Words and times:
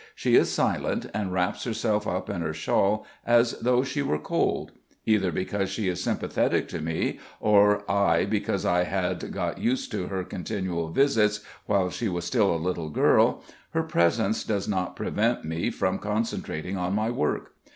She 0.15 0.35
is 0.35 0.49
silent, 0.49 1.05
and 1.13 1.31
wraps 1.31 1.63
herself 1.63 2.07
up 2.07 2.27
in 2.27 2.41
her 2.41 2.55
shawl 2.55 3.05
as 3.23 3.51
though 3.59 3.83
she 3.83 4.01
were 4.01 4.17
cold. 4.17 4.71
Either 5.05 5.31
because 5.31 5.69
she 5.69 5.89
is 5.89 6.01
sympathetic 6.01 6.67
to 6.69 6.81
me, 6.81 7.19
or 7.39 7.83
I 7.87 8.25
because 8.25 8.65
I 8.65 8.85
had 8.85 9.31
got 9.31 9.59
used 9.59 9.91
to 9.91 10.07
her 10.07 10.23
continual 10.23 10.89
visits 10.89 11.41
while 11.67 11.91
she 11.91 12.09
was 12.09 12.25
still 12.25 12.51
a 12.51 12.57
little 12.57 12.89
girl, 12.89 13.43
her 13.73 13.83
presence 13.83 14.43
does 14.43 14.67
not 14.67 14.95
prevent 14.95 15.45
me 15.45 15.69
from 15.69 15.99
concentrating 15.99 16.77
on 16.77 16.95
my 16.95 17.11
work. 17.11 17.53